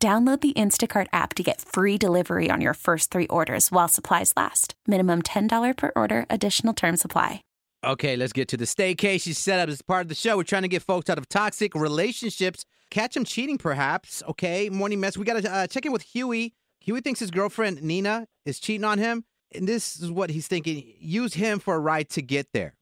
[0.00, 4.32] Download the Instacart app to get free delivery on your first three orders while supplies
[4.36, 4.74] last.
[4.86, 7.42] Minimum $10 per order, additional term supply.
[7.84, 10.36] Okay, let's get to the staycation setup as part of the show.
[10.36, 14.22] We're trying to get folks out of toxic relationships, catch them cheating, perhaps.
[14.28, 15.16] Okay, morning mess.
[15.16, 16.54] We got to uh, check in with Huey.
[16.80, 19.24] Huey thinks his girlfriend, Nina, is cheating on him.
[19.52, 22.74] And this is what he's thinking use him for a ride to get there.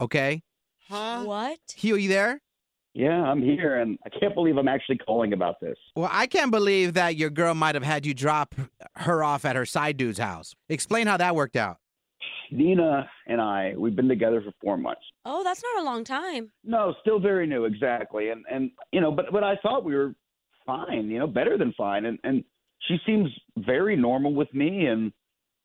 [0.00, 0.42] Okay?
[0.88, 1.24] Huh?
[1.24, 1.58] What?
[1.76, 2.40] Huey, you there?
[2.94, 5.76] Yeah, I'm here, and I can't believe I'm actually calling about this.
[5.96, 8.54] Well, I can't believe that your girl might have had you drop
[8.96, 10.54] her off at her side dude's house.
[10.68, 11.78] Explain how that worked out.
[12.50, 15.00] Nina and I, we've been together for four months.
[15.24, 16.52] Oh, that's not a long time.
[16.64, 18.28] No, still very new, exactly.
[18.28, 20.14] And and you know, but but I thought we were
[20.66, 22.04] fine, you know, better than fine.
[22.04, 22.44] And and
[22.88, 24.84] she seems very normal with me.
[24.86, 25.12] And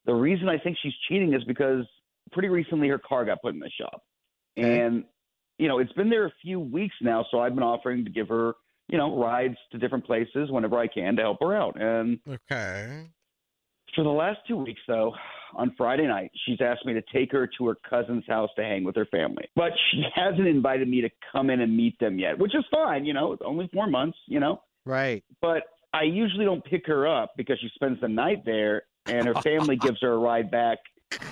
[0.05, 1.83] the reason I think she's cheating is because
[2.31, 4.01] pretty recently her car got put in the shop,
[4.57, 4.79] Okay.
[4.79, 5.03] and
[5.57, 7.25] you know, it's been there a few weeks now.
[7.31, 8.53] So I've been offering to give her,
[8.87, 11.79] you know, rides to different places whenever I can to help her out.
[11.79, 13.07] And Okay.
[13.95, 15.13] For the last two weeks, though,
[15.55, 18.83] on Friday night, she's asked me to take her to her cousin's house to hang
[18.83, 19.45] with her family.
[19.55, 23.05] But she hasn't invited me to come in and meet them yet, which is fine.
[23.05, 24.61] You know, it's only four months, you know.
[24.85, 25.23] Right.
[25.41, 29.35] But I usually don't pick her up because she spends the night there and her
[29.41, 30.77] family gives her a ride back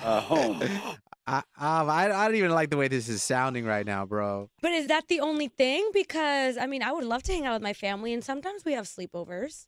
[0.02, 0.62] uh, home.
[1.26, 4.48] I, um, I, I don't even like the way this is sounding right now, bro.
[4.62, 5.90] But is that the only thing?
[5.92, 8.72] Because I mean, I would love to hang out with my family, and sometimes we
[8.74, 9.66] have sleepovers.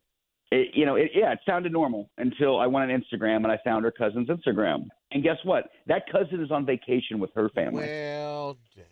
[0.50, 3.58] It, you know, it, yeah, it sounded normal until I went on Instagram and I
[3.64, 4.86] found her cousin's Instagram.
[5.12, 5.64] And guess what?
[5.86, 7.86] That cousin is on vacation with her family.
[7.86, 8.86] Well, dang.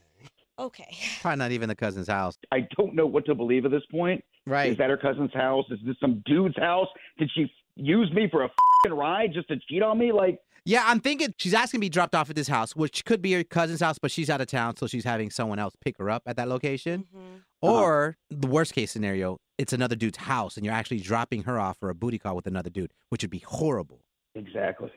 [0.59, 0.97] Okay.
[1.21, 2.39] Probably not even the cousin's house.
[2.53, 4.25] I don't know what to believe at this point.
[4.47, 4.71] Right.
[4.71, 5.65] Is that her cousin's house?
[5.71, 6.89] Is this some dude's house?
[7.19, 8.51] Did she use me for a
[8.85, 10.13] fing ride just to cheat on me?
[10.13, 13.23] Like, Yeah, I'm thinking she's asking to be dropped off at this house, which could
[13.23, 15.97] be her cousin's house, but she's out of town, so she's having someone else pick
[15.99, 17.07] her up at that location.
[17.17, 17.43] Mhm.
[17.63, 21.79] Or the worst case scenario, it's another dude's house, and you're actually dropping her off
[21.79, 24.01] for a booty call with another dude, which would be horrible.
[24.35, 24.91] exactly.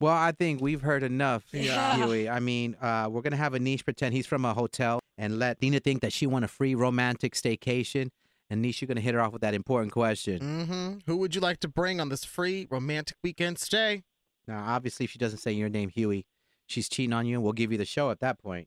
[0.00, 1.94] Well, I think we've heard enough, Yeah.
[1.96, 2.26] Huey.
[2.28, 5.78] I mean, uh, we're gonna have Anish pretend he's from a hotel and let Nina
[5.78, 8.08] think that she won a free romantic staycation.
[8.48, 10.40] And Nish, you're gonna hit her off with that important question.
[10.40, 10.98] Mm-hmm.
[11.06, 14.02] Who would you like to bring on this free romantic weekend stay?
[14.50, 16.26] Now, obviously, if she doesn't say your name, Huey,
[16.66, 18.66] she's cheating on you, and we'll give you the show at that point.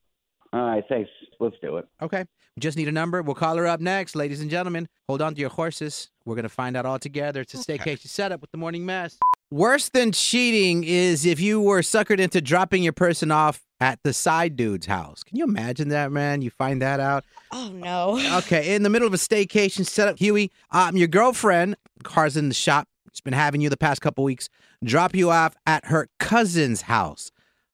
[0.53, 1.09] All right, thanks.
[1.41, 1.85] Let's do it.
[2.01, 2.23] Okay.
[2.55, 3.21] We just need a number.
[3.21, 4.87] We'll call her up next, ladies and gentlemen.
[5.09, 6.09] Hold on to your horses.
[6.25, 7.41] We're gonna find out all together.
[7.41, 7.77] It's a Okay.
[7.95, 9.17] staycation setup with the morning mess.
[9.51, 14.13] Worse than cheating is if you were suckered into dropping your person off at the
[14.13, 15.23] side dude's house.
[15.23, 16.41] Can you imagine that, man?
[16.43, 17.25] You find that out.
[17.51, 18.19] Oh no.
[18.37, 22.55] Okay, in the middle of a staycation setup, Huey, um, your girlfriend, car's in the
[22.55, 22.87] shop.
[23.11, 24.49] She's been having you the past couple weeks.
[24.83, 27.31] Drop you off at her cousin's house.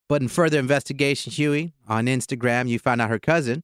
[0.07, 3.63] But in further investigation, Huey, on Instagram, you found out her cousin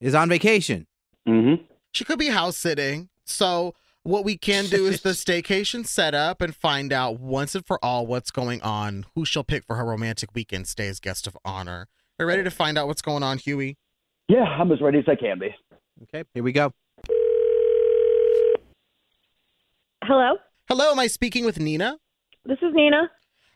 [0.00, 0.86] is on vacation.
[1.28, 1.62] Mm-hmm.
[1.92, 3.08] She could be house sitting.
[3.24, 7.78] So what we can do is the staycation setup and find out once and for
[7.84, 11.36] all what's going on, who she'll pick for her romantic weekend stay as guest of
[11.44, 11.88] honor.
[12.18, 13.76] Are you ready to find out what's going on, Huey?
[14.28, 15.54] Yeah, I'm as ready as I can be.
[16.04, 16.72] Okay, here we go.
[20.04, 20.36] Hello,
[20.68, 21.98] Hello, am I speaking with Nina?
[22.44, 23.10] This is Nina.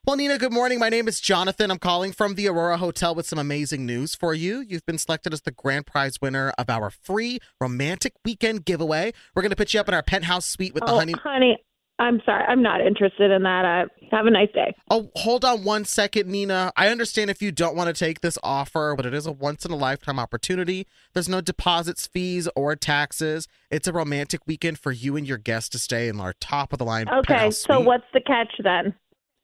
[0.06, 0.78] Well, Nina, good morning.
[0.78, 1.68] My name is Jonathan.
[1.68, 4.60] I'm calling from the Aurora Hotel with some amazing news for you.
[4.60, 9.12] You've been selected as the grand prize winner of our free romantic weekend giveaway.
[9.34, 11.14] We're going to put you up in our penthouse suite with the oh, honey.
[11.20, 11.58] honey,
[11.98, 12.44] I'm sorry.
[12.46, 13.64] I'm not interested in that.
[13.64, 14.74] Uh, have a nice day.
[14.90, 16.70] Oh, hold on one second, Nina.
[16.76, 19.64] I understand if you don't want to take this offer, but it is a once
[19.64, 20.86] in a lifetime opportunity.
[21.14, 23.48] There's no deposits, fees, or taxes.
[23.70, 26.78] It's a romantic weekend for you and your guests to stay in our top of
[26.78, 27.08] the line.
[27.08, 28.94] Okay, so what's the catch then?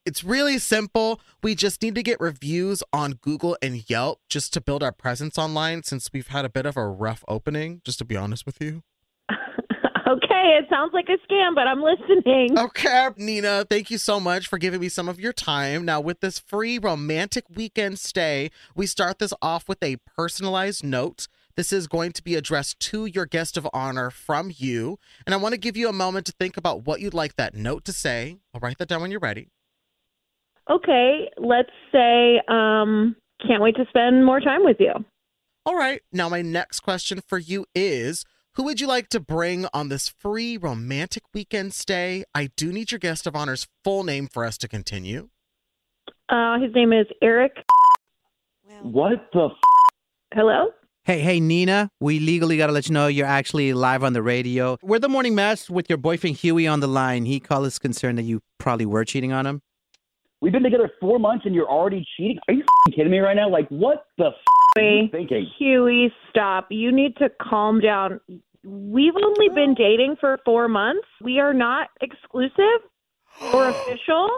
[0.05, 1.21] It's really simple.
[1.41, 5.37] We just need to get reviews on Google and Yelp just to build our presence
[5.37, 8.61] online since we've had a bit of a rough opening, just to be honest with
[8.61, 8.83] you.
[10.13, 12.57] Okay, it sounds like a scam, but I'm listening.
[12.57, 15.85] Okay, Nina, thank you so much for giving me some of your time.
[15.85, 21.27] Now, with this free romantic weekend stay, we start this off with a personalized note.
[21.55, 24.97] This is going to be addressed to your guest of honor from you.
[25.25, 27.53] And I want to give you a moment to think about what you'd like that
[27.53, 28.37] note to say.
[28.53, 29.49] I'll write that down when you're ready.
[30.69, 33.15] Okay, let's say, um,
[33.45, 34.93] can't wait to spend more time with you.
[35.65, 36.01] All right.
[36.11, 40.07] Now, my next question for you is Who would you like to bring on this
[40.07, 42.23] free romantic weekend stay?
[42.35, 45.29] I do need your guest of honor's full name for us to continue.
[46.29, 47.53] Uh, his name is Eric.
[48.83, 49.45] What the?
[49.45, 49.51] F-
[50.35, 50.67] Hello?
[51.03, 54.21] Hey, hey, Nina, we legally got to let you know you're actually live on the
[54.21, 54.77] radio.
[54.83, 57.25] We're the morning mess with your boyfriend Huey on the line.
[57.25, 59.61] He called us concerned that you probably were cheating on him.
[60.41, 62.37] We've been together four months and you're already cheating.
[62.47, 63.49] Are you f***ing kidding me right now?
[63.49, 64.27] Like, what the?
[64.27, 65.47] F- are you Huey, thinking?
[65.57, 66.67] Huey, stop.
[66.69, 68.19] You need to calm down.
[68.63, 71.07] We've only been dating for four months.
[71.21, 72.81] We are not exclusive
[73.53, 74.29] or official.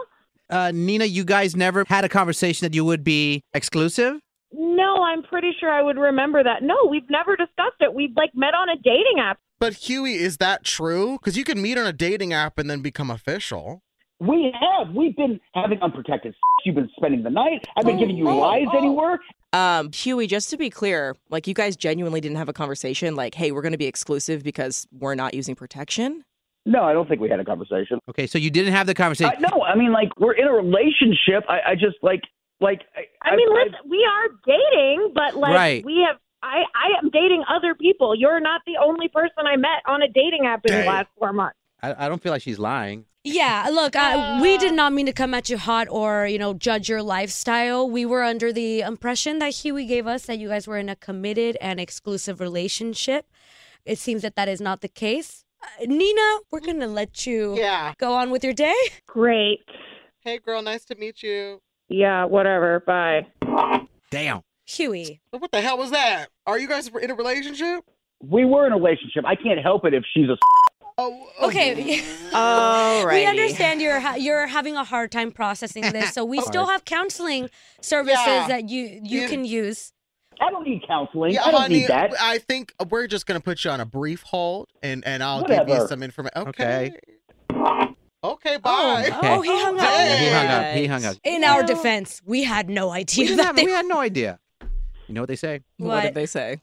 [0.48, 4.20] Uh, Nina, you guys never had a conversation that you would be exclusive?
[4.52, 6.62] No, I'm pretty sure I would remember that.
[6.62, 7.92] No, we've never discussed it.
[7.92, 9.38] We've like met on a dating app.
[9.58, 11.18] But Huey, is that true?
[11.18, 13.82] Because you can meet on a dating app and then become official.
[14.20, 14.94] We have.
[14.94, 16.32] We've been having unprotected.
[16.32, 16.38] s***.
[16.64, 17.66] You've been spending the night.
[17.76, 18.78] I've been Oh, giving you oh, rides oh.
[18.78, 19.18] anywhere.
[19.56, 23.34] Um, Huey, just to be clear, like you guys genuinely didn't have a conversation like,
[23.34, 26.24] hey, we're going to be exclusive because we're not using protection?
[26.66, 27.98] No, I don't think we had a conversation.
[28.10, 29.32] Okay, so you didn't have the conversation.
[29.38, 31.44] I, no, I mean like we're in a relationship.
[31.48, 32.20] I, I just like
[32.60, 32.82] like.
[32.94, 35.84] I, I mean, I, listen, we are dating, but like Right.
[35.84, 36.16] we have.
[36.42, 38.14] I I am dating other people.
[38.14, 40.80] You're not the only person I met on a dating app in Dang.
[40.82, 41.56] the last four months.
[41.82, 43.06] I, I don't feel like she's lying.
[43.28, 46.54] Yeah, look, uh, we did not mean to come at you hot or, you know,
[46.54, 47.88] judge your lifestyle.
[47.90, 50.94] We were under the impression that Huey gave us that you guys were in a
[50.94, 53.26] committed and exclusive relationship.
[53.84, 55.44] It seems that that is not the case.
[55.60, 57.94] Uh, Nina, we're going to let you Yeah.
[57.98, 58.74] go on with your day.
[59.06, 59.60] Great.
[60.20, 61.60] Hey, girl, nice to meet you.
[61.88, 62.24] Yeah.
[62.26, 62.80] Whatever.
[62.86, 63.26] Bye.
[64.10, 64.42] Damn.
[64.66, 65.20] Huey.
[65.30, 66.28] What the hell was that?
[66.46, 67.84] Are you guys in a relationship?
[68.22, 69.24] we were in a relationship.
[69.26, 70.36] I can't help it if she's a.
[70.98, 71.02] s***.
[71.02, 71.48] Oh, oh.
[71.48, 72.02] Okay.
[72.32, 73.14] All right.
[73.20, 76.84] We understand you're ha- you're having a hard time processing this, so we still have
[76.84, 77.50] counseling
[77.80, 78.48] services Yeah.
[78.48, 79.28] that you you Yeah.
[79.28, 79.92] can use.
[80.40, 81.32] I don't need counseling.
[81.32, 82.12] Yeah, I don't honey, need that.
[82.20, 85.50] I think we're just gonna put you on a brief hold, and and I'll give
[85.50, 85.86] you Whatever.
[85.88, 86.48] some information.
[86.48, 86.92] Okay.
[87.52, 87.94] Okay.
[88.24, 88.56] Okay.
[88.56, 88.58] Oh.
[88.58, 89.10] Bye.
[89.22, 89.82] Oh, he hung up.
[89.84, 90.74] Yeah, he hung up.
[90.74, 91.16] He hung up.
[91.24, 93.98] In our defense, we had no We, idea didn't that have, they we had no
[94.00, 94.38] idea.
[95.06, 95.60] You know what they say?
[95.78, 96.02] What, What?
[96.02, 96.60] did they say?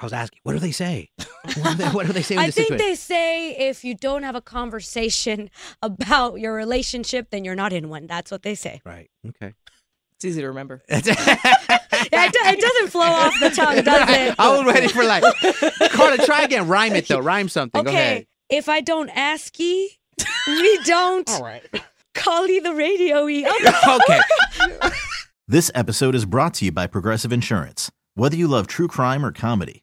[0.00, 1.10] I was asking, what do they say?
[1.16, 2.86] What do they, what do they say I this think situation?
[2.88, 5.50] they say if you don't have a conversation
[5.82, 8.06] about your relationship, then you're not in one.
[8.06, 8.80] That's what they say.
[8.84, 9.10] Right.
[9.26, 9.54] Okay.
[10.16, 10.82] It's easy to remember.
[12.12, 14.34] Yeah, it, do- it doesn't flow off the tongue, does it?
[14.38, 15.24] I was ready for like,
[15.90, 16.68] Carter, try again.
[16.68, 17.18] Rhyme it though.
[17.18, 17.82] Rhyme something.
[17.82, 18.18] Go ahead.
[18.18, 19.98] Okay, if I don't ask ye,
[20.46, 21.62] we don't All right.
[22.14, 23.46] call ye the radio ye.
[23.88, 24.20] okay.
[25.48, 27.90] This episode is brought to you by Progressive Insurance.
[28.14, 29.82] Whether you love true crime or comedy,